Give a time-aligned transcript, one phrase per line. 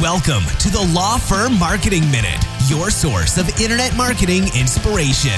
[0.00, 2.38] Welcome to the Law Firm Marketing Minute,
[2.68, 5.32] your source of internet marketing inspiration.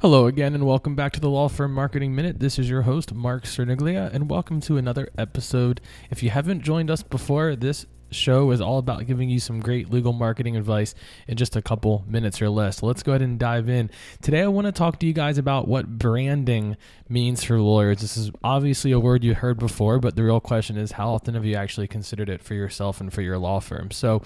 [0.00, 2.40] Hello again, and welcome back to the Law Firm Marketing Minute.
[2.40, 5.80] This is your host, Mark Cerniglia, and welcome to another episode.
[6.10, 9.90] If you haven't joined us before, this show is all about giving you some great
[9.90, 10.94] legal marketing advice
[11.26, 12.78] in just a couple minutes or less.
[12.78, 13.90] So let's go ahead and dive in.
[14.20, 16.76] Today, I want to talk to you guys about what branding
[17.08, 18.00] means for lawyers.
[18.00, 21.34] This is obviously a word you heard before, but the real question is how often
[21.34, 23.90] have you actually considered it for yourself and for your law firm?
[23.90, 24.22] So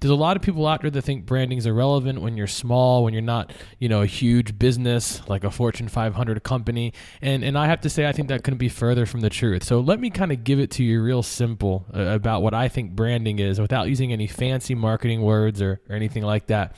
[0.00, 3.04] there's a lot of people out there that think branding is irrelevant when you're small,
[3.04, 6.92] when you're not, you know, a huge business like a Fortune 500 company.
[7.22, 9.64] And and I have to say I think that couldn't be further from the truth.
[9.64, 12.68] So let me kind of give it to you real simple uh, about what I
[12.68, 16.76] think branding branding is without using any fancy marketing words or, or anything like that.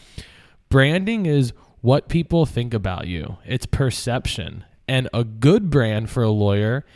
[0.70, 4.64] Branding is what people think about you, it's perception.
[4.86, 6.86] And a good brand for a lawyer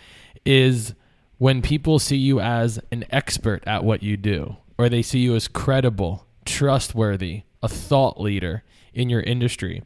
[0.46, 0.94] is
[1.36, 5.36] when people see you as an expert at what you do, or they see you
[5.36, 8.62] as credible, trustworthy, a thought leader
[8.94, 9.82] in your industry.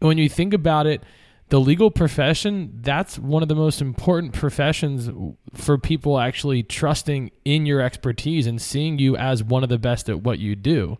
[0.00, 1.02] And when you think about it,
[1.50, 5.10] the legal profession, that's one of the most important professions
[5.52, 10.08] for people actually trusting in your expertise and seeing you as one of the best
[10.08, 10.96] at what you do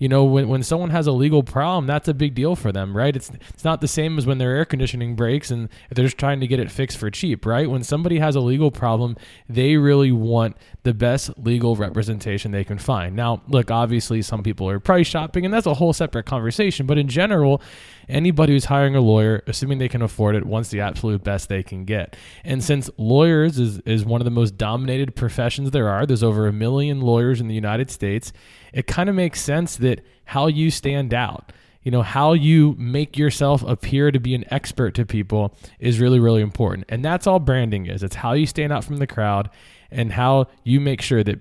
[0.00, 2.96] you know, when, when someone has a legal problem, that's a big deal for them,
[2.96, 3.14] right?
[3.14, 6.40] It's it's not the same as when their air conditioning breaks and they're just trying
[6.40, 7.68] to get it fixed for cheap, right?
[7.68, 12.78] When somebody has a legal problem, they really want the best legal representation they can
[12.78, 13.14] find.
[13.14, 16.96] Now, look, obviously some people are price shopping and that's a whole separate conversation, but
[16.96, 17.60] in general,
[18.08, 21.62] anybody who's hiring a lawyer, assuming they can afford it, wants the absolute best they
[21.62, 22.16] can get.
[22.42, 26.46] And since lawyers is, is one of the most dominated professions there are, there's over
[26.46, 28.32] a million lawyers in the United States
[28.72, 29.89] it kind of makes sense that
[30.24, 31.52] how you stand out,
[31.82, 36.20] you know, how you make yourself appear to be an expert to people is really,
[36.20, 36.84] really important.
[36.88, 38.02] And that's all branding is.
[38.02, 39.50] It's how you stand out from the crowd
[39.90, 41.40] and how you make sure that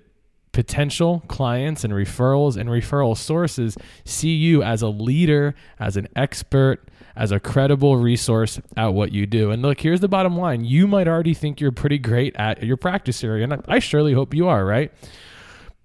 [0.52, 6.90] potential clients and referrals and referral sources see you as a leader, as an expert,
[7.16, 9.52] as a credible resource at what you do.
[9.52, 12.78] And look, here's the bottom line you might already think you're pretty great at your
[12.78, 14.92] practice area, and I surely hope you are, right?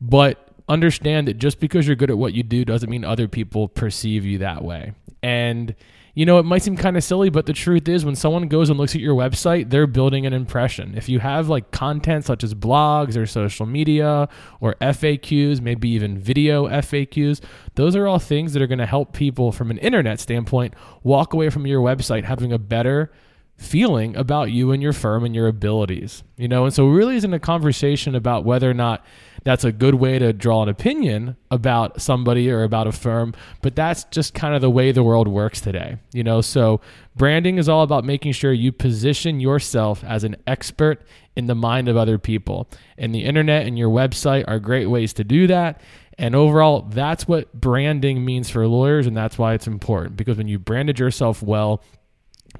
[0.00, 3.68] But understand that just because you're good at what you do doesn't mean other people
[3.68, 4.92] perceive you that way.
[5.22, 5.74] And
[6.14, 8.70] you know, it might seem kind of silly, but the truth is when someone goes
[8.70, 10.94] and looks at your website, they're building an impression.
[10.96, 14.28] If you have like content such as blogs or social media
[14.60, 17.40] or FAQs, maybe even video FAQs,
[17.74, 21.32] those are all things that are going to help people from an internet standpoint walk
[21.32, 23.10] away from your website having a better
[23.56, 26.22] feeling about you and your firm and your abilities.
[26.36, 29.04] You know, and so really isn't a conversation about whether or not
[29.44, 33.76] that's a good way to draw an opinion about somebody or about a firm, but
[33.76, 35.98] that's just kind of the way the world works today.
[36.12, 36.80] You know, so
[37.14, 41.02] branding is all about making sure you position yourself as an expert
[41.36, 42.68] in the mind of other people.
[42.96, 45.80] And the internet and your website are great ways to do that.
[46.16, 50.48] And overall, that's what branding means for lawyers, and that's why it's important because when
[50.48, 51.82] you branded yourself well,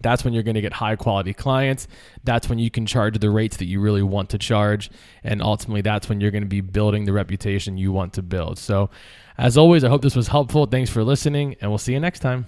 [0.00, 1.86] that's when you're going to get high quality clients.
[2.24, 4.90] That's when you can charge the rates that you really want to charge.
[5.22, 8.58] And ultimately, that's when you're going to be building the reputation you want to build.
[8.58, 8.90] So,
[9.38, 10.66] as always, I hope this was helpful.
[10.66, 12.46] Thanks for listening, and we'll see you next time.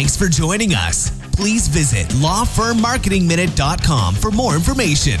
[0.00, 1.10] Thanks for joining us.
[1.32, 5.20] Please visit lawfirmmarketingminute.com for more information.